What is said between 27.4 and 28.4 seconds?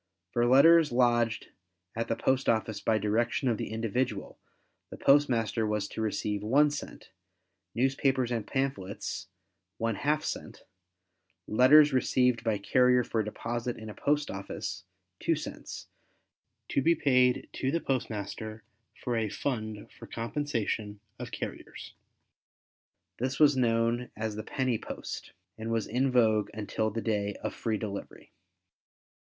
of free delivery.